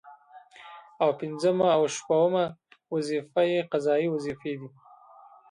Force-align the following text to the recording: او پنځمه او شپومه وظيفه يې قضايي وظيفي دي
او 1.01 1.09
پنځمه 1.19 1.67
او 1.77 1.83
شپومه 1.95 2.43
وظيفه 2.93 3.41
يې 3.51 3.59
قضايي 3.71 4.07
وظيفي 4.11 4.53
دي 4.59 4.67